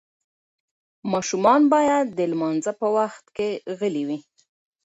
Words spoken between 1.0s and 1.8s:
ماشومان